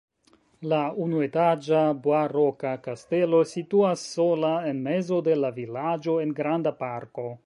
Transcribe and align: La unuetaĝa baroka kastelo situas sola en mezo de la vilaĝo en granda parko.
La 0.69 0.77
unuetaĝa 1.07 1.81
baroka 2.07 2.71
kastelo 2.87 3.41
situas 3.51 4.05
sola 4.15 4.53
en 4.71 4.79
mezo 4.89 5.21
de 5.29 5.37
la 5.43 5.53
vilaĝo 5.59 6.17
en 6.25 6.37
granda 6.41 6.75
parko. 6.85 7.31